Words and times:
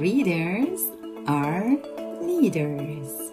Readers 0.00 0.80
are 1.26 1.78
Leaders. 2.20 3.32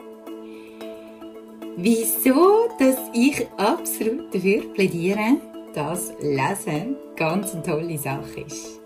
Wieso, 1.75 2.69
dass 2.79 2.97
ich 3.13 3.47
absolut 3.57 4.33
dafür 4.33 4.61
plädiere, 4.73 5.37
dass 5.73 6.13
Lesen 6.21 6.95
ganz 7.15 7.53
eine 7.53 7.63
tolle 7.63 7.97
Sache 7.97 8.41
ist. 8.45 8.79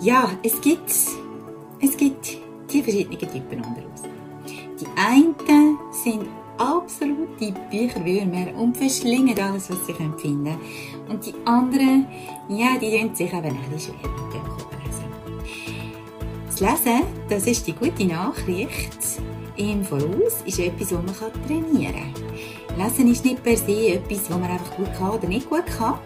Ja, 0.00 0.30
es 0.42 0.60
gibt, 0.60 0.90
es 1.80 1.96
gibt 1.96 2.38
die 2.72 2.82
verschiedenen 2.82 3.18
Typen 3.18 3.64
unter 3.64 3.84
uns. 3.84 4.02
Die 4.80 4.86
einen 4.96 5.34
sind 5.90 6.28
absolute 6.56 7.52
Bücherwürmer 7.70 8.54
und 8.56 8.76
verschlingen 8.76 9.38
alles, 9.38 9.70
was 9.70 9.86
sie 9.86 9.94
finden. 9.94 10.56
Und 11.08 11.26
die 11.26 11.34
anderen, 11.44 12.06
ja, 12.48 12.78
die 12.80 12.98
tun 12.98 13.14
sich 13.14 13.32
eben 13.32 13.44
ein 13.44 13.70
bisschen 13.70 13.94
schwer 14.00 14.10
mit 14.10 14.34
dem. 14.34 14.77
Das 16.58 16.84
Lesen, 16.84 17.02
das 17.28 17.46
ist 17.46 17.68
die 17.68 17.72
gute 17.72 18.04
Nachricht. 18.04 18.98
Im 19.56 19.84
Voraus 19.84 20.42
ist 20.44 20.58
etwas, 20.58 20.88
das 20.88 20.90
man 20.90 21.46
trainieren 21.46 22.12
kann. 22.74 22.76
Lesen 22.76 23.12
ist 23.12 23.24
nicht 23.24 23.44
per 23.44 23.56
se 23.56 23.90
etwas, 23.94 24.26
das 24.26 24.30
man 24.30 24.50
einfach 24.50 24.74
gut 24.74 24.92
kann 24.98 25.10
oder 25.10 25.28
nicht 25.28 25.48
gut 25.48 25.66
kann, 25.66 26.00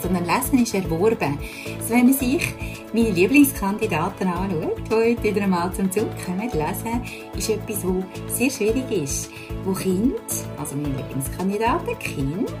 sondern 0.00 0.24
Lesen 0.24 0.62
ist 0.62 0.74
erworben. 0.74 1.38
Also 1.78 1.90
wenn 1.90 2.06
man 2.06 2.14
sich 2.14 2.54
meine 2.94 3.10
Lieblingskandidaten 3.10 4.28
anschaut, 4.28 4.78
die 4.88 4.94
heute 4.94 5.24
wieder 5.24 5.42
einmal 5.42 5.70
zum 5.74 5.92
Zug 5.92 6.08
kommen, 6.24 6.40
lesen, 6.40 7.02
ist 7.36 7.50
etwas, 7.50 7.82
das 7.82 8.38
sehr 8.38 8.50
schwierig 8.50 8.90
ist. 8.90 9.30
Wo 9.66 9.72
Kind, 9.72 10.14
also 10.58 10.74
meine 10.74 10.96
Lieblingskandidaten, 10.96 11.98
Kind, 11.98 12.56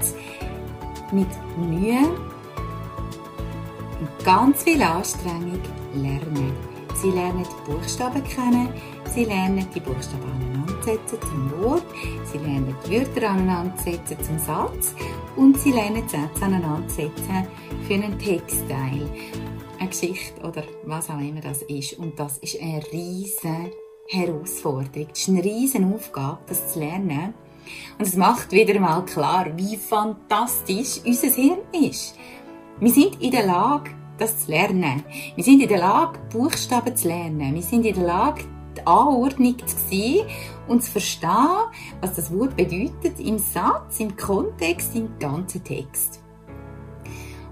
mit 1.12 1.28
Mühe 1.56 2.10
und 4.00 4.24
ganz 4.24 4.62
viel 4.64 4.82
Anstrengung 4.82 5.62
lernen. 5.94 6.69
Sie 7.00 7.10
lernen 7.10 7.44
die 7.44 7.70
Buchstaben 7.70 8.22
kennen, 8.24 8.68
sie 9.14 9.24
lernen 9.24 9.66
die 9.74 9.80
Buchstaben 9.80 10.30
aneinandersetzen 10.34 11.18
zum 11.22 11.62
Wort, 11.62 11.84
sie 12.30 12.38
lernen 12.38 12.76
die 12.84 12.90
Wörter 12.90 13.30
aneinandersetzen 13.30 14.18
zum 14.22 14.38
Satz 14.38 14.94
und 15.36 15.58
sie 15.58 15.72
lernen 15.72 16.06
Sätze 16.06 16.44
aneinandersetzen 16.44 17.46
für 17.86 17.94
einen 17.94 18.18
Textteil 18.18 19.08
eine 19.78 19.88
Geschichte 19.88 20.42
oder 20.42 20.62
was 20.84 21.08
auch 21.08 21.18
immer 21.20 21.40
das 21.40 21.62
ist. 21.62 21.94
Und 21.94 22.18
das 22.18 22.36
ist 22.38 22.60
eine 22.60 22.82
riesige 22.92 23.72
Herausforderung. 24.06 25.08
Das 25.08 25.20
ist 25.20 25.28
eine 25.28 25.42
riesige 25.42 25.86
Aufgabe, 25.86 26.38
das 26.48 26.74
zu 26.74 26.80
lernen. 26.80 27.32
Und 27.98 28.06
es 28.06 28.14
macht 28.14 28.52
wieder 28.52 28.78
mal 28.78 29.04
klar, 29.06 29.46
wie 29.56 29.76
fantastisch 29.76 31.00
unser 31.04 31.28
Hirn 31.28 31.60
ist. 31.72 32.14
Wir 32.78 32.92
sind 32.92 33.22
in 33.22 33.30
der 33.30 33.46
Lage, 33.46 33.90
das 34.20 34.44
zu 34.44 34.50
lernen. 34.50 35.02
Wir 35.34 35.44
sind 35.44 35.62
in 35.62 35.68
der 35.68 35.78
Lage, 35.78 36.18
Buchstaben 36.30 36.94
zu 36.94 37.08
lernen. 37.08 37.54
Wir 37.54 37.62
sind 37.62 37.84
in 37.84 37.94
der 37.94 38.04
Lage, 38.04 38.44
die 38.76 38.86
Anordnung 38.86 39.56
zu 39.66 39.76
sehen 39.88 40.26
und 40.68 40.82
zu 40.82 40.92
verstehen, 40.92 41.70
was 42.00 42.14
das 42.14 42.32
Wort 42.32 42.56
bedeutet 42.56 43.18
im 43.18 43.38
Satz, 43.38 43.98
im 44.00 44.16
Kontext, 44.16 44.94
im 44.94 45.18
ganzen 45.18 45.64
Text. 45.64 46.20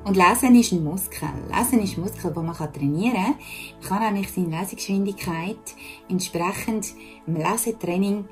Und 0.05 0.17
Lesen 0.17 0.55
ist 0.55 0.73
ein 0.73 0.85
Muskel. 0.85 1.29
Lesen 1.55 1.83
ist 1.83 1.97
ein 1.97 2.03
Muskel, 2.03 2.33
den 2.33 2.47
man 2.47 2.55
trainieren 2.57 3.15
kann. 3.15 3.35
Man 3.81 3.89
kann 3.89 4.13
nämlich 4.15 4.33
seine 4.33 4.61
Lesegeschwindigkeit 4.61 5.59
entsprechend 6.09 6.95
im 7.27 7.37
Lesetraining 7.37 8.25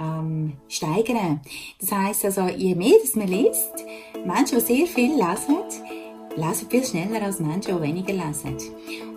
ähm, 0.00 0.54
steigern. 0.68 1.40
Das 1.80 1.92
heisst 1.92 2.24
also, 2.24 2.48
je 2.48 2.74
mehr 2.74 2.96
man 3.14 3.28
liest, 3.28 3.84
Menschen, 4.26 4.58
die 4.58 4.64
sehr 4.64 4.86
viel 4.86 5.12
lesen, 5.14 5.56
lesen 6.36 6.68
viel 6.68 6.84
schneller 6.84 7.22
als 7.22 7.40
Menschen, 7.40 7.76
die 7.76 7.82
weniger 7.82 8.12
lesen. 8.12 8.56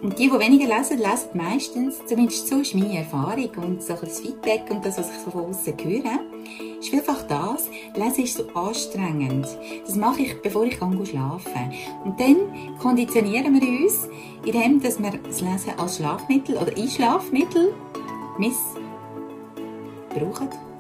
Und 0.02 0.18
die, 0.20 0.30
die 0.30 0.40
weniger 0.40 0.78
lesen, 0.78 0.98
lesen 0.98 1.30
meistens, 1.34 2.06
zumindest 2.06 2.48
so 2.48 2.60
ist 2.60 2.76
meine 2.76 3.00
Erfahrung 3.00 3.50
und 3.58 3.82
so 3.82 3.94
das 3.94 4.20
Feedback 4.20 4.64
und 4.70 4.86
das, 4.86 4.98
was 4.98 5.10
ich 5.10 5.18
so 5.24 5.32
von 5.32 5.46
außen 5.46 5.74
höre, 5.82 6.20
ist 6.80 6.90
vielfach 6.90 7.24
das, 7.24 7.70
Lesen 7.96 8.24
ist 8.24 8.38
so 8.38 8.48
anstrengend. 8.54 9.48
Das 9.86 9.96
mache 9.96 10.22
ich, 10.22 10.42
bevor 10.42 10.66
ich 10.66 10.76
schlafen 10.76 11.74
Und 12.04 12.20
dann 12.20 12.36
konditionieren 12.80 13.60
wir 13.60 13.86
uns, 13.86 14.08
indem 14.46 14.82
dass 14.82 15.00
wir 15.02 15.12
das 15.12 15.42
Lesen 15.42 15.74
als 15.78 15.98
Schlafmittel 15.98 16.58
oder 16.58 16.76
Einschlafmittel 16.78 17.74
missbrauchen. 18.38 18.76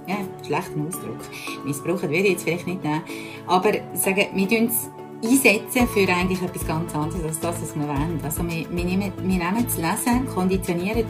Ja, 0.07 0.17
schlechter 0.45 0.79
Ausdruck. 0.87 1.17
Missbrauchen 1.65 2.09
würde 2.09 2.25
ich 2.25 2.31
jetzt 2.33 2.43
vielleicht 2.43 2.67
nicht 2.67 2.83
nehmen. 2.83 3.01
Aber 3.47 3.71
sagen, 3.93 4.27
wir 4.35 4.47
tun 4.47 4.67
es 4.67 4.89
einsetzen 5.25 5.87
für 5.87 6.07
eigentlich 6.11 6.41
etwas 6.41 6.67
ganz 6.67 6.93
anderes 6.95 7.23
als 7.23 7.39
das, 7.39 7.61
was 7.61 7.75
wir 7.75 7.87
wollen. 7.87 8.19
Also 8.23 8.43
wir, 8.43 8.65
wir, 8.69 8.85
nehmen, 8.85 9.11
wir 9.17 9.37
nehmen 9.37 9.65
das 9.65 9.77
Lesen, 9.77 10.25
konditionieren 10.33 11.05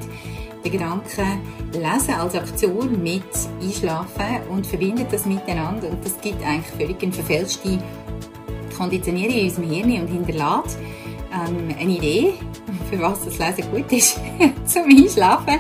den 0.64 0.72
Gedanken 0.72 1.42
Lesen 1.74 2.16
als 2.16 2.36
Aktion 2.36 3.02
mit 3.04 3.24
Einschlafen 3.62 4.42
und 4.50 4.66
verbinden 4.66 5.06
das 5.12 5.26
miteinander 5.26 5.90
und 5.90 6.04
das 6.04 6.20
gibt 6.22 6.44
eigentlich 6.44 6.74
völlig 6.76 7.02
eine 7.04 7.12
verfälschte 7.12 7.80
Konditionierung 8.76 9.36
in 9.36 9.46
unserem 9.46 9.70
Hirn 9.70 10.02
und 10.02 10.08
hinterlässt 10.08 10.78
ähm, 11.32 11.76
eine 11.80 11.92
Idee, 11.92 12.34
für 12.90 13.00
was 13.00 13.24
das 13.26 13.38
Lesen 13.38 13.72
gut 13.72 13.92
ist, 13.92 14.20
zum 14.66 14.84
Einschlafen 14.84 15.60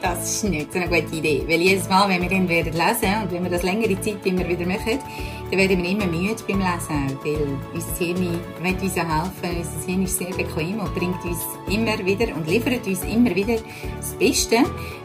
das 0.00 0.22
ist 0.24 0.44
nicht 0.44 0.72
so 0.72 0.78
eine 0.78 0.88
gute 0.88 1.16
Idee. 1.16 1.44
Weil 1.46 1.60
jedes 1.60 1.88
Mal, 1.88 2.08
wenn 2.08 2.22
wir 2.22 2.28
dann 2.28 2.48
werden 2.48 2.72
lesen 2.72 3.22
und 3.22 3.32
wenn 3.32 3.42
wir 3.42 3.50
das 3.50 3.62
längere 3.62 4.00
Zeit 4.00 4.24
immer 4.24 4.46
wieder 4.48 4.66
machen, 4.66 4.98
dann 5.50 5.58
werden 5.58 5.82
wir 5.82 5.90
immer 5.90 6.06
müde 6.06 6.36
beim 6.46 6.60
Lesen. 6.60 7.18
Weil 7.24 7.58
unser 7.74 8.04
Hirn 8.04 8.40
will 8.62 8.74
uns 8.82 8.96
helfen. 8.96 9.58
Unser 9.58 9.86
Hirn 9.86 10.02
ist 10.02 10.18
sehr 10.18 10.30
bequem 10.30 10.80
und 10.80 10.94
bringt 10.94 11.24
uns 11.24 11.38
immer 11.68 11.98
wieder 12.04 12.34
und 12.34 12.48
liefert 12.48 12.86
uns 12.86 13.02
immer 13.04 13.34
wieder 13.34 13.56
das 13.96 14.12
Beste 14.14 14.58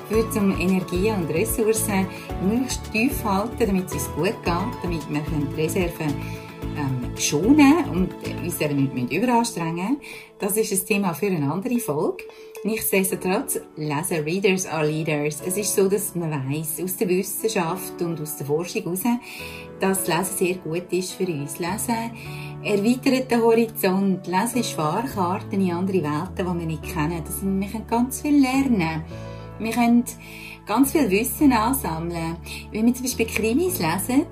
für 0.09 0.29
zum 0.31 0.59
Energie 0.59 1.11
und 1.11 1.29
Ressourcen 1.29 2.07
möglichst 2.47 2.91
tief 2.91 3.23
halten, 3.23 3.65
damit 3.65 3.87
es 3.87 3.93
uns 3.93 4.09
gut 4.15 4.43
geht, 4.43 4.83
damit 4.83 5.09
wir 5.09 5.21
die 5.21 5.61
Reserven 5.61 6.13
ähm, 6.77 7.17
schonen 7.17 7.89
und 7.89 8.13
uns 8.43 8.59
nicht 8.59 9.13
überanstrengen 9.13 9.97
Das 10.39 10.57
ist 10.57 10.71
ein 10.71 10.85
Thema 10.85 11.13
für 11.13 11.27
eine 11.27 11.51
andere 11.51 11.79
Folge. 11.79 12.23
Nichtsdestotrotz, 12.65 13.59
lesen 13.75 14.23
Readers 14.23 14.65
are 14.65 14.87
Leaders. 14.87 15.41
Es 15.45 15.57
ist 15.57 15.75
so, 15.75 15.89
dass 15.89 16.15
man 16.15 16.31
weiß 16.31 16.81
aus 16.81 16.95
der 16.95 17.09
Wissenschaft 17.09 18.01
und 18.01 18.21
aus 18.21 18.37
der 18.37 18.45
Forschung 18.45 18.83
heraus, 18.83 19.01
dass 19.81 20.07
Lesen 20.07 20.37
sehr 20.37 20.55
gut 20.55 20.93
ist 20.93 21.11
für 21.11 21.27
uns. 21.27 21.59
Lesen 21.59 22.11
erweitert 22.63 23.29
den 23.29 23.41
Horizont. 23.41 24.25
Lesen 24.27 24.61
ist 24.61 24.71
Fahrkarten 24.71 25.59
in 25.59 25.73
andere 25.73 26.03
Welten, 26.03 26.37
die 26.37 26.59
wir 26.59 26.65
nicht 26.65 26.83
kennen. 26.83 27.21
Das, 27.25 27.43
wir 27.43 27.67
können 27.67 27.87
ganz 27.87 28.21
viel 28.21 28.41
lernen. 28.41 29.03
Wir 29.59 29.71
können 29.71 30.05
ganz 30.65 30.93
viel 30.93 31.09
Wissen 31.09 31.51
ansammeln. 31.51 32.37
Wenn 32.71 32.85
wir 32.85 32.93
zum 32.93 33.03
Beispiel 33.03 33.25
Krimis 33.25 33.79
lesen, 33.79 34.25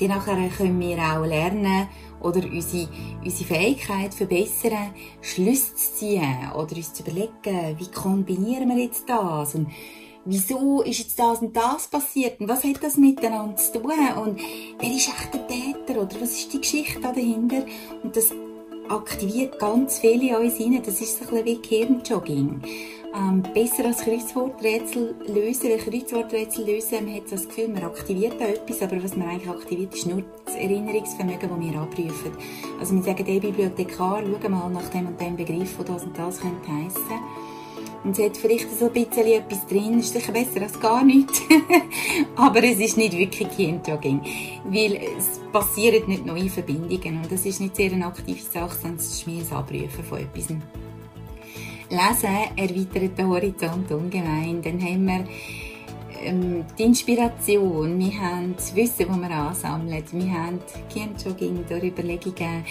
die 0.00 0.08
nachher 0.08 0.48
können 0.56 0.80
wir 0.80 0.96
auch 0.96 1.26
lernen, 1.26 1.86
oder 2.20 2.44
unsere, 2.44 2.88
unsere 3.24 3.44
Fähigkeit 3.44 4.14
verbessern, 4.14 4.94
Schlüsse 5.20 5.74
zu 5.74 5.94
ziehen 5.94 6.50
oder 6.54 6.76
uns 6.76 6.92
zu 6.92 7.02
überlegen, 7.02 7.78
wie 7.78 7.90
kombinieren 7.90 8.68
wir 8.68 8.84
jetzt 8.84 9.08
das 9.08 9.54
und 9.54 9.68
wieso 10.24 10.82
ist 10.82 10.98
jetzt 10.98 11.18
das 11.18 11.40
und 11.40 11.56
das 11.56 11.88
passiert 11.88 12.40
und 12.40 12.48
was 12.48 12.64
hat 12.64 12.82
das 12.82 12.96
miteinander 12.96 13.56
zu 13.56 13.80
tun 13.80 13.92
und 14.22 14.40
wer 14.78 14.90
ist 14.90 15.08
echt 15.08 15.34
der 15.34 15.46
Täter 15.46 16.02
oder 16.02 16.20
was 16.20 16.32
ist 16.32 16.52
die 16.52 16.60
Geschichte 16.60 17.00
da 17.00 17.12
dahinter 17.12 17.64
und 18.02 18.16
das 18.16 18.32
aktiviert 18.88 19.58
ganz 19.58 19.98
viele 19.98 20.28
in 20.28 20.36
uns 20.36 20.60
rein. 20.60 20.82
Das 20.84 21.00
ist 21.00 21.18
so 21.18 21.24
ein 21.24 21.44
bisschen 21.44 21.62
wie 21.62 21.68
Gehirnjogging 21.68 22.60
ähm, 23.16 23.42
besser 23.54 23.86
als 23.86 23.98
Kreuzworträtsel 23.98 25.14
lösen. 25.26 25.70
Weil 25.70 25.78
Kreuzworträtsel 25.78 26.66
lösen, 26.66 27.04
man 27.06 27.14
hat 27.14 27.32
das 27.32 27.48
Gefühl, 27.48 27.68
man 27.68 27.84
aktiviert 27.84 28.34
da 28.38 28.46
etwas, 28.46 28.82
aber 28.82 29.02
was 29.02 29.16
man 29.16 29.28
eigentlich 29.28 29.48
aktiviert, 29.48 29.94
ist 29.94 30.06
nur 30.06 30.22
das 30.44 30.54
Erinnerungsvermögen, 30.54 31.48
das 31.48 31.60
wir 31.60 31.80
abprüfen. 31.80 32.32
Also 32.78 32.94
wir 32.94 33.02
sagen, 33.02 33.24
der 33.24 33.40
Bibliothekar, 33.40 34.22
schau 34.22 34.48
mal 34.48 34.70
nach 34.70 34.88
dem 34.90 35.06
und 35.06 35.20
dem 35.20 35.36
Begriff, 35.36 35.78
wo 35.78 35.82
das 35.82 36.04
und 36.04 36.16
das 36.18 36.40
könnte 36.40 36.68
heissen. 36.68 37.20
Und 38.04 38.16
es 38.16 38.24
hat 38.24 38.36
vielleicht 38.36 38.70
so 38.78 38.86
ein 38.86 38.92
bisschen 38.92 39.26
etwas 39.26 39.66
drin, 39.66 39.98
ist 39.98 40.12
sicher 40.12 40.30
besser 40.30 40.62
als 40.62 40.78
gar 40.78 41.02
nichts. 41.02 41.42
aber 42.36 42.62
es 42.62 42.78
ist 42.78 42.96
nicht 42.96 43.16
wirklich 43.18 43.48
Gehirnjogging. 43.56 44.20
Weil 44.64 45.00
es 45.18 45.40
passieren 45.52 46.08
nicht 46.08 46.24
neue 46.24 46.48
Verbindungen 46.48 47.22
und 47.22 47.32
das 47.32 47.44
ist 47.44 47.60
nicht 47.60 47.74
sehr 47.74 47.90
eine 47.90 48.06
aktive 48.06 48.40
Sache, 48.40 48.78
sondern 48.80 49.00
es 49.00 49.12
ist 49.12 49.26
mehr 49.26 49.42
ein 49.42 49.56
Abrufen 49.56 50.04
von 50.04 50.18
etwas. 50.20 50.46
Lesen 51.88 52.56
erweitert 52.56 53.16
den 53.16 53.28
Horizont 53.28 53.90
ungemein. 53.92 54.60
Dann 54.62 54.80
haben 54.80 55.06
wir 55.06 55.24
ähm, 56.22 56.64
die 56.76 56.82
Inspiration, 56.82 57.98
wir 57.98 58.20
haben 58.20 58.54
das 58.56 58.74
Wissen, 58.74 59.06
das 59.08 59.20
wir 59.20 59.30
ansammeln, 59.30 60.02
wir 60.10 60.32
haben 60.32 60.58
Gehirnjogging 60.92 61.64
durch 61.68 61.84
Überlegungen. 61.84 62.64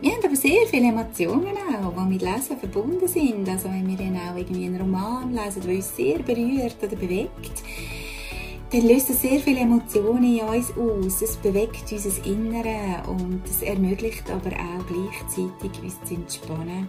Wir 0.00 0.12
haben 0.12 0.24
aber 0.24 0.36
sehr 0.36 0.66
viele 0.68 0.88
Emotionen 0.88 1.56
auch, 1.56 1.92
die 1.92 2.08
mit 2.08 2.22
Lesen 2.22 2.56
verbunden 2.58 3.08
sind. 3.08 3.48
Also 3.48 3.68
wenn 3.68 3.86
wir 3.88 3.96
dann 3.96 4.16
auch 4.16 4.36
irgendwie 4.36 4.66
einen 4.66 4.80
Roman 4.80 5.32
lesen, 5.32 5.62
der 5.62 5.74
uns 5.74 5.96
sehr 5.96 6.18
berührt 6.20 6.76
oder 6.82 6.96
bewegt, 6.96 7.62
dann 8.72 8.88
löst 8.88 9.10
es 9.10 9.22
sehr 9.22 9.38
viele 9.40 9.60
Emotionen 9.60 10.38
in 10.38 10.44
uns 10.44 10.72
aus. 10.76 11.22
Es 11.22 11.36
bewegt 11.36 11.90
unser 11.90 12.24
Innere 12.24 13.02
und 13.08 13.42
es 13.44 13.62
ermöglicht 13.62 14.30
aber 14.30 14.50
auch 14.50 14.86
gleichzeitig 14.86 15.82
uns 15.82 16.02
zu 16.04 16.14
entspannen 16.14 16.88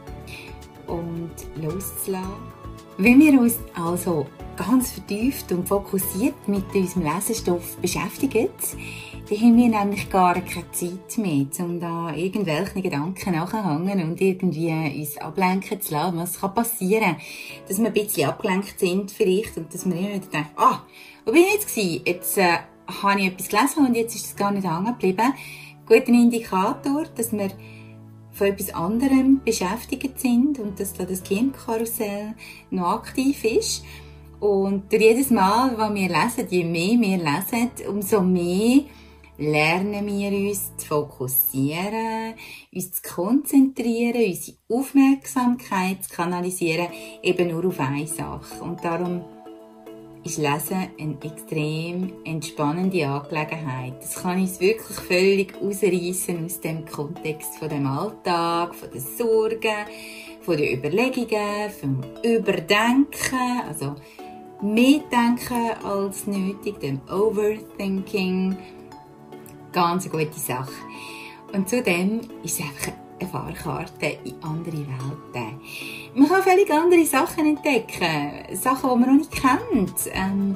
und 0.88 1.32
loszulassen. 1.62 2.54
Wenn 2.98 3.20
wir 3.20 3.40
uns 3.40 3.58
also 3.74 4.28
ganz 4.56 4.92
vertieft 4.92 5.52
und 5.52 5.68
fokussiert 5.68 6.48
mit 6.48 6.64
unserem 6.76 7.04
Lesestoff 7.04 7.78
beschäftigen, 7.78 8.50
dann 9.30 9.40
haben 9.40 9.58
wir 9.58 9.70
nämlich 9.70 10.10
gar 10.10 10.36
keine 10.36 10.72
Zeit 10.72 11.18
mehr, 11.18 11.48
um 11.60 11.80
da 11.80 12.14
irgendwelche 12.14 12.82
Gedanken 12.82 13.34
nachzuhängen 13.34 14.04
und 14.04 14.22
irgendwie 14.22 14.70
uns 15.00 15.18
ablenken 15.18 15.82
zu 15.82 15.94
lassen. 15.94 16.18
Was 16.18 16.40
kann 16.40 16.54
passieren? 16.54 17.16
Dass 17.68 17.80
wir 17.80 17.88
ein 17.88 17.94
bisschen 17.94 18.30
abgelenkt 18.30 18.80
sind 18.80 19.12
vielleicht 19.12 19.58
und 19.58 19.74
dass 19.74 19.86
wir 19.86 19.96
immer 19.96 20.14
wieder 20.14 20.28
denken, 20.28 20.52
ah, 20.58 20.84
wo 21.26 21.32
bin 21.32 21.42
ich 21.42 21.54
jetzt 21.54 21.76
gewesen? 21.76 22.02
Jetzt 22.06 22.38
äh, 22.38 22.58
habe 23.02 23.22
ich 23.22 23.28
etwas 23.28 23.48
gelesen 23.50 23.88
und 23.88 23.96
jetzt 23.96 24.16
ist 24.16 24.26
es 24.26 24.36
gar 24.36 24.52
nicht 24.52 24.68
hängen 24.68 24.86
geblieben. 24.86 25.34
Guter 25.88 26.10
Indikator, 26.10 27.06
dass 27.16 27.32
wir 27.32 27.50
von 28.34 28.48
etwas 28.48 28.74
anderem 28.74 29.42
beschäftigt 29.46 30.20
sind 30.20 30.60
und 30.60 30.80
dass 30.80 30.94
da 30.94 31.06
das 31.06 31.24
Gehirnkarussell 31.24 32.34
noch 32.72 32.94
aktiv 32.94 33.44
ist. 33.46 33.84
Und 34.40 34.92
jedes 34.92 35.30
Mal, 35.30 35.78
was 35.78 35.94
wir 35.94 36.10
lesen, 36.10 36.48
je 36.50 36.64
mehr 36.66 37.00
wir 37.00 37.18
lesen, 37.18 37.72
umso 37.88 38.22
mehr 38.22 38.82
lernen 39.38 40.06
wir 40.06 40.50
uns 40.50 40.76
zu 40.78 40.88
fokussieren, 40.88 42.34
uns 42.74 42.92
zu 42.92 43.02
konzentrieren, 43.02 44.26
unsere 44.26 44.58
Aufmerksamkeit 44.70 46.04
zu 46.04 46.16
kanalisieren, 46.16 46.88
eben 47.22 47.50
nur 47.50 47.66
auf 47.66 47.80
eine 47.80 48.06
Sache. 48.06 48.62
Und 48.64 48.84
darum 48.84 49.22
ist 50.24 50.38
Lesen 50.38 50.90
eine 50.98 51.18
extrem 51.22 52.14
entspannende 52.24 53.06
Angelegenheit. 53.06 54.02
Das 54.02 54.16
kann 54.16 54.40
uns 54.40 54.60
wirklich 54.60 54.98
völlig 54.98 55.54
ausreißen 55.62 56.46
aus 56.46 56.62
dem 56.62 56.86
Kontext 56.86 57.58
von 57.58 57.70
dem 57.70 57.86
Alltag, 57.86 58.74
von 58.74 58.90
den 58.90 59.02
Sorgen, 59.02 59.86
von 60.42 60.58
den 60.58 60.78
Überlegungen, 60.78 61.70
vom 61.80 62.02
Überdenken, 62.24 63.62
also 63.68 63.96
mehr 64.62 65.02
denken 65.12 65.72
als 65.84 66.26
nötig, 66.26 66.80
dem 66.80 67.02
Overthinking. 67.12 68.58
Ganz 69.74 70.06
eine 70.06 70.26
gute 70.26 70.40
Sache. 70.40 70.72
Und 71.52 71.68
zudem 71.68 72.22
ist 72.44 72.60
es 72.60 72.62
einfach 72.62 72.88
eine 72.88 73.03
Fahrkarte 73.32 74.18
in 74.24 74.36
andere 74.42 74.78
Welten. 74.78 75.60
Man 76.16 76.28
kann 76.30 76.44
völlig 76.44 76.72
andere 76.72 77.06
Sachen 77.06 77.46
entdecken. 77.46 78.56
Sachen, 78.56 78.90
die 78.90 79.00
man 79.00 79.10
noch 79.10 79.20
nicht 79.20 79.32
kennt. 79.32 79.94
Ähm, 80.14 80.56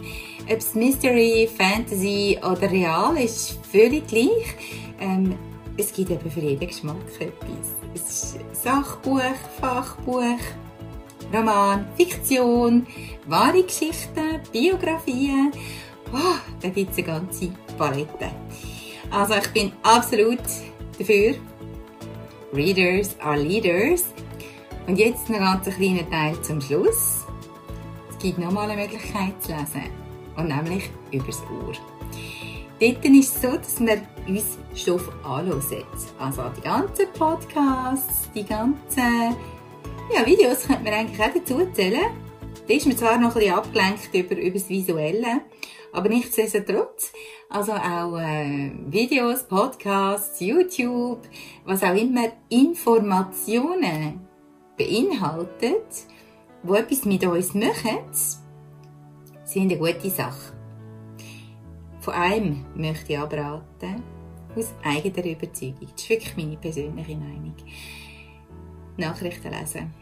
ob 0.50 0.58
es 0.58 0.76
Mystery, 0.76 1.50
Fantasy 1.58 2.38
oder 2.40 2.70
Real 2.72 3.18
ist, 3.18 3.58
völlig 3.72 4.08
gleich. 4.08 4.56
Ähm, 5.00 5.36
es 5.78 5.94
gibt 5.94 6.10
eben 6.10 6.32
für 6.32 6.40
jeden 6.40 6.68
Geschmack 6.68 6.96
etwas. 7.20 7.76
Es 7.94 8.36
ist 8.36 8.64
Sachbuch, 8.64 9.22
Fachbuch, 9.60 10.40
Roman, 11.34 11.86
Fiktion, 11.96 12.88
wahre 13.28 13.64
Geschichten, 13.64 14.42
Biografien. 14.52 15.52
Oh, 16.14 16.38
da 16.62 16.70
gibt 16.70 16.92
es 16.92 16.98
eine 16.98 17.08
ganze 17.08 17.52
Palette. 17.78 18.32
Also 19.12 19.36
ich 19.36 19.48
bin 19.50 19.72
absolut 19.84 20.40
dafür. 20.98 21.36
Readers 22.54 23.16
are 23.20 23.38
Leaders. 23.38 24.06
Und 24.88 24.98
jetzt 24.98 25.30
noch 25.30 25.40
ganz 25.40 25.68
ein 25.68 25.74
kleiner 25.74 26.10
Teil 26.10 26.42
zum 26.42 26.62
Schluss. 26.62 27.26
Es 28.10 28.18
gibt 28.20 28.38
nochmal 28.38 28.70
eine 28.70 28.82
Möglichkeit 28.82 29.42
zu 29.42 29.52
lesen. 29.52 29.90
Und 30.38 30.48
nämlich 30.48 30.90
übers 31.12 31.42
Ohr. 31.44 31.74
Dort 32.80 33.06
ist 33.06 33.36
es 33.36 33.42
so, 33.42 33.58
dass 33.58 33.80
wir 33.80 34.02
uns 34.28 34.58
Stoff 34.76 35.10
anhören. 35.26 35.62
Also 36.20 36.44
die 36.56 36.62
ganzen 36.62 37.08
Podcasts, 37.18 38.30
die 38.34 38.46
ganzen 38.46 39.36
ja, 40.14 40.26
Videos 40.26 40.68
könnte 40.68 40.84
man 40.84 40.94
eigentlich 40.94 41.20
auch 41.20 41.34
dazu 41.34 41.68
zählen. 41.74 42.12
Da 42.68 42.74
ist 42.74 42.86
man 42.86 42.98
zwar 42.98 43.18
noch 43.18 43.30
ein 43.30 43.34
bisschen 43.34 43.56
abgelenkt 43.56 44.14
über, 44.14 44.38
über 44.38 44.60
das 44.60 44.70
Visuelle, 44.70 45.42
aber 45.92 46.10
nichtsdestotrotz, 46.10 47.12
also 47.50 47.74
auch 47.74 48.18
äh, 48.18 48.72
Videos, 48.88 49.44
Podcasts, 49.44 50.40
YouTube, 50.40 51.22
was 51.66 51.84
auch 51.84 51.96
immer 51.96 52.32
Informationen 52.50 54.28
beinhaltet, 54.78 56.06
wo 56.64 56.76
etwas 56.76 57.06
mit 57.06 57.26
uns 57.26 57.54
machen, 57.54 58.00
sind 59.44 59.72
eine 59.72 59.78
gute 59.78 60.10
Sache. 60.10 60.54
Von 62.02 62.14
einem 62.14 62.66
möchte 62.76 63.14
ich 63.14 63.20
abraten, 63.20 64.04
aus 64.56 64.74
eigener 64.84 65.26
Überzeugung. 65.26 65.78
Das 65.82 66.04
ist 66.04 66.10
wirklich 66.10 66.38
meine 66.38 66.58
persönliche 66.58 67.16
Meinung. 67.16 67.56
Nachrichten 68.98 69.54
lesen. 69.54 69.94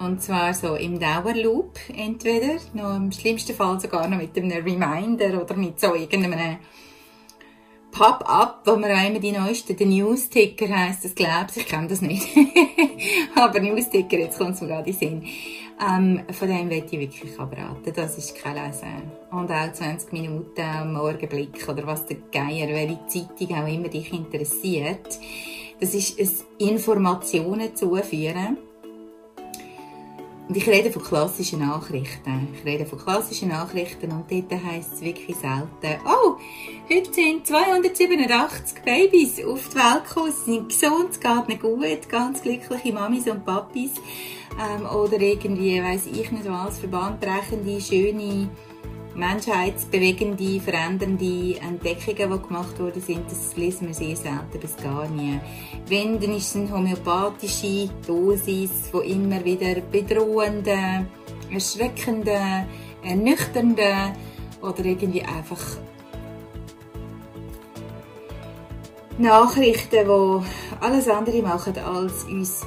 Und 0.00 0.22
zwar 0.22 0.54
so 0.54 0.76
im 0.76 0.98
Dauerloop 0.98 1.78
entweder, 1.94 2.56
noch 2.72 2.96
im 2.96 3.12
schlimmsten 3.12 3.54
Fall 3.54 3.78
sogar 3.78 4.08
noch 4.08 4.16
mit 4.16 4.34
einem 4.34 4.50
Reminder 4.50 5.42
oder 5.42 5.54
mit 5.54 5.78
so 5.78 5.94
irgendeinem 5.94 6.56
Pop-up, 7.92 8.62
wo 8.64 8.76
man 8.76 8.92
auch 8.92 9.06
immer 9.06 9.18
die 9.18 9.32
neuesten, 9.32 9.76
der 9.76 9.86
News-Ticker 9.86 10.68
heisst, 10.74 11.04
das 11.04 11.14
glaubst 11.14 11.58
ich 11.58 11.66
kenne 11.66 11.88
das 11.88 12.00
nicht. 12.00 12.26
aber 13.34 13.60
News-Ticker, 13.60 14.20
jetzt 14.20 14.38
kommt 14.38 14.54
es 14.54 14.62
mir 14.62 14.68
gerade 14.68 14.88
in 14.88 14.96
Sinn. 14.96 15.24
Ähm, 15.86 16.22
von 16.32 16.48
dem 16.48 16.68
möchte 16.68 16.96
ich 16.96 17.00
wirklich 17.00 17.38
abraten. 17.38 17.92
Das 17.94 18.16
ist 18.16 18.36
kein 18.36 18.54
Lesen. 18.54 19.02
Und 19.30 19.50
auch 19.50 19.70
20 19.70 20.12
Minuten 20.14 20.62
am 20.62 20.94
Morgenblick 20.94 21.68
oder 21.68 21.86
was 21.86 22.06
der 22.06 22.16
Geier, 22.32 22.68
welche 22.68 23.06
Zeitung 23.06 23.54
auch 23.54 23.68
immer 23.68 23.88
dich 23.88 24.10
interessiert. 24.14 25.18
Das 25.78 25.94
ist 25.94 26.18
ein 26.18 26.68
Informationen 26.68 27.76
zuführen 27.76 28.56
und 30.50 30.56
ich 30.56 30.66
rede 30.66 30.90
von 30.90 31.04
klassischen 31.04 31.60
Nachrichten. 31.60 32.48
Ich 32.52 32.64
rede 32.64 32.84
von 32.84 32.98
klassischen 32.98 33.50
Nachrichten 33.50 34.10
und 34.10 34.28
dort 34.28 34.64
heisst 34.64 34.94
es 34.94 35.00
wirklich 35.00 35.36
selten, 35.36 36.00
oh, 36.04 36.38
heute 36.92 37.14
sind 37.14 37.46
287 37.46 38.82
Babys 38.84 39.44
auf 39.44 39.68
die 39.68 39.76
Welt 39.76 40.08
gekommen, 40.08 40.32
sie 40.32 40.52
sind 40.52 40.68
gesund, 40.68 41.10
es 41.12 41.20
geht 41.20 41.48
ihnen 41.48 41.60
gut, 41.60 42.08
ganz 42.08 42.42
glückliche 42.42 42.92
Mamis 42.92 43.28
und 43.28 43.46
Papis. 43.46 43.92
Ähm, 44.58 44.86
oder 44.86 45.20
irgendwie, 45.20 45.80
weiss 45.80 46.06
ich 46.06 46.32
nicht 46.32 46.50
was, 46.50 46.80
verbandbrechende, 46.80 47.80
schöne 47.80 48.48
menschheitsbewegende, 49.14 50.60
verändernde 50.60 51.58
Entdeckungen, 51.60 52.32
die 52.32 52.48
gemacht 52.48 52.78
worden 52.78 53.02
sind, 53.02 53.30
das 53.30 53.56
lesen 53.56 53.88
wir 53.88 53.94
sehr 53.94 54.16
selten 54.16 54.60
bis 54.60 54.76
gar 54.76 55.08
nie. 55.08 55.40
Wenn, 55.88 56.20
dann 56.20 56.34
ist 56.36 56.48
es 56.48 56.56
eine 56.56 56.70
homöopathische 56.70 57.90
Dosis 58.06 58.70
von 58.90 59.02
immer 59.02 59.44
wieder 59.44 59.80
bedrohenden, 59.80 61.08
erschreckenden, 61.50 62.66
ernüchternden 63.02 64.12
oder 64.62 64.84
irgendwie 64.84 65.22
einfach 65.22 65.60
Nachrichten, 69.18 70.06
die 70.06 70.46
alles 70.80 71.08
andere 71.08 71.42
machen, 71.42 71.76
als 71.78 72.24
uns 72.24 72.62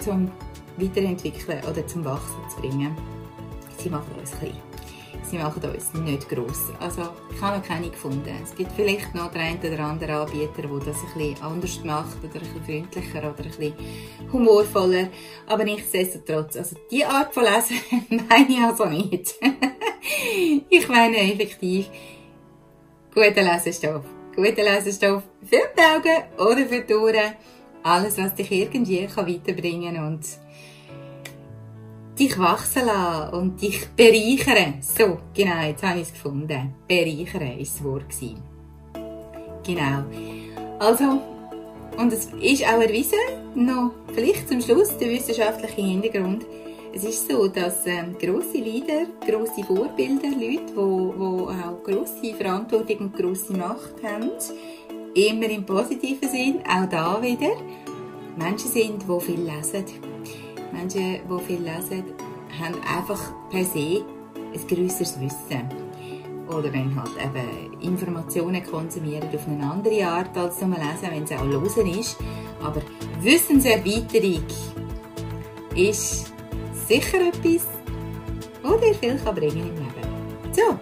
zum 0.00 0.30
Weiterentwickeln 0.78 1.60
oder 1.70 1.86
zum 1.86 2.04
Wachsen 2.04 2.48
zu 2.48 2.60
bringen 2.60 3.11
sie 3.82 3.90
machen 3.90 4.14
uns 4.18 4.30
klein. 4.38 4.56
Sie 5.24 5.38
machen 5.38 5.62
uns 5.62 5.94
nicht 5.94 6.28
gross. 6.28 6.72
Also, 6.78 7.08
ich 7.34 7.40
habe 7.40 7.58
noch 7.58 7.66
keine 7.66 7.88
gefunden. 7.88 8.34
Es 8.42 8.54
gibt 8.54 8.72
vielleicht 8.72 9.14
noch 9.14 9.30
den 9.30 9.40
einen 9.40 9.58
oder 9.58 9.84
anderen 9.84 10.14
Anbieter, 10.14 10.62
der 10.62 10.78
das 10.84 10.96
bisschen 11.14 11.42
anders 11.42 11.84
macht 11.84 12.18
oder 12.22 12.34
ein 12.34 12.40
bisschen 12.40 12.64
freundlicher 12.64 13.18
oder 13.18 13.44
ein 13.44 13.44
bisschen 13.44 13.74
humorvoller. 14.32 15.08
Aber 15.46 15.64
nichtsdestotrotz, 15.64 16.56
also 16.56 16.76
die 16.90 17.04
Art 17.04 17.32
von 17.32 17.44
Lesen 17.44 17.76
meine 18.28 18.48
ich 18.48 18.60
also 18.60 18.84
nicht. 18.84 19.34
ich 20.68 20.88
meine 20.88 21.16
effektiv 21.16 21.88
guten 23.14 23.44
Lesestoff. 23.44 24.04
Guten 24.34 24.64
Lesestoff 24.64 25.22
für 25.44 25.70
die 25.76 25.80
Augen 25.80 26.24
oder 26.38 26.66
für 26.66 26.80
die 26.80 26.94
Ohren. 26.94 27.34
Alles, 27.82 28.18
was 28.18 28.34
dich 28.34 28.50
irgendwie 28.50 29.08
weiterbringen 29.08 29.94
kann 29.94 30.06
und 30.06 30.41
dich 32.18 32.38
wachsen 32.38 32.86
lassen 32.86 33.34
und 33.34 33.62
dich 33.62 33.88
bereichern. 33.96 34.74
So, 34.80 35.18
genau, 35.34 35.62
jetzt 35.66 35.82
habe 35.82 36.00
ich 36.00 36.08
es 36.08 36.12
gefunden. 36.12 36.74
Bereichern 36.86 37.58
ist 37.58 37.76
das 37.76 37.84
Wort. 37.84 38.04
Genau. 39.66 40.04
Also, 40.78 41.20
und 41.96 42.12
es 42.12 42.26
ist 42.40 42.64
auch 42.64 42.80
erwiesen, 42.80 43.18
noch 43.54 43.92
vielleicht 44.12 44.48
zum 44.48 44.60
Schluss 44.60 44.96
der 44.98 45.10
wissenschaftliche 45.10 45.82
Hintergrund. 45.82 46.44
Es 46.94 47.04
ist 47.04 47.30
so, 47.30 47.48
dass 47.48 47.86
ähm, 47.86 48.16
grosse 48.18 48.58
Leader, 48.58 49.06
grosse 49.26 49.64
Vorbilder, 49.64 50.28
Leute, 50.28 50.72
die 50.74 50.80
auch 50.80 51.82
grosse 51.82 52.34
Verantwortung 52.34 52.98
und 52.98 53.16
grosse 53.16 53.54
Macht 53.54 54.02
haben, 54.02 54.30
immer 55.14 55.48
im 55.48 55.64
positiven 55.64 56.28
Sinn, 56.28 56.60
auch 56.68 56.88
da 56.88 57.22
wieder, 57.22 57.52
Menschen 58.36 58.70
sind, 58.70 59.02
die 59.02 59.20
viel 59.24 59.40
lesen 59.40 59.84
Menschen, 60.72 61.20
die 61.28 61.44
viel 61.44 61.60
lesen, 61.60 62.04
haben 62.60 62.74
einfach 62.98 63.20
per 63.50 63.64
se 63.64 64.04
ein 64.54 64.66
grösseres 64.68 65.18
Wissen. 65.20 65.92
oder 66.48 66.72
wenn 66.72 66.94
halt 66.96 67.10
eben 67.22 67.80
Informationen 67.80 68.62
konsumieren 68.64 69.28
auf 69.34 69.46
eine 69.46 69.70
andere 69.70 70.06
Art 70.06 70.36
als 70.36 70.58
zum 70.58 70.72
Lesen, 70.72 71.10
wenn 71.10 71.24
es 71.24 71.32
auch 71.32 71.44
Losen 71.44 71.86
ist. 71.86 72.16
Aber 72.62 72.82
Wissenserweiterung 73.20 74.44
ist 75.74 76.32
sicher 76.86 77.28
etwas, 77.28 77.66
was 78.62 78.80
dir 78.80 78.94
viel 78.94 79.16
kann 79.16 79.34
bringen 79.34 79.68
im 79.68 79.74
Leben. 79.74 80.52
So, 80.52 80.78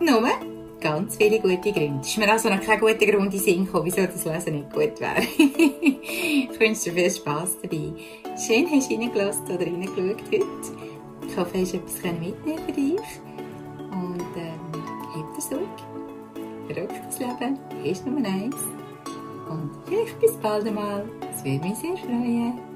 nur 0.00 0.53
ganz 0.84 1.16
viele 1.16 1.40
gute 1.40 1.72
Gründe. 1.72 2.00
Es 2.02 2.08
ist 2.08 2.18
mir 2.18 2.30
also 2.30 2.50
noch 2.50 2.60
kein 2.60 2.78
guter 2.78 3.06
Grund 3.06 3.32
in 3.32 3.40
Sinn 3.40 3.64
gekommen, 3.64 3.86
wieso 3.86 4.02
das 4.02 4.24
Lesen 4.26 4.56
nicht 4.56 4.70
gut 4.70 5.00
wäre. 5.00 5.22
ich 5.38 6.60
wünsche 6.60 6.90
dir 6.90 6.92
viel 6.92 7.10
Spass 7.10 7.56
dabei. 7.62 7.92
Schön 8.38 8.70
hast 8.70 8.90
du 8.90 8.94
reingelassen 8.94 9.46
oder 9.46 9.64
reingeschaut 9.64 10.22
heute. 10.30 10.46
Ich 11.26 11.36
hoffe, 11.38 11.52
du 11.54 11.60
hast 11.60 11.74
etwas 11.74 12.02
mitnehmen 12.02 12.58
für 12.66 12.72
dich. 12.72 13.00
Und 13.78 14.36
ähm, 14.36 14.82
heb 15.14 15.34
dir 15.34 15.40
zurück. 15.40 15.68
Verrücktes 16.66 17.18
Leben 17.18 17.58
ist 17.82 18.06
Nummer 18.06 18.28
eins. 18.28 18.56
Und 19.48 19.70
vielleicht 19.86 20.20
bis 20.20 20.32
bald 20.36 20.66
einmal. 20.66 21.08
Es 21.34 21.42
würde 21.42 21.66
mich 21.66 21.78
sehr 21.78 21.96
freuen. 21.96 22.73